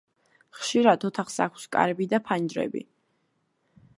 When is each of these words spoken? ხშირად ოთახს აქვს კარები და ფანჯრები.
ხშირად 0.59 1.05
ოთახს 1.09 1.35
აქვს 1.45 1.69
კარები 1.77 2.09
და 2.13 2.21
ფანჯრები. 2.31 2.81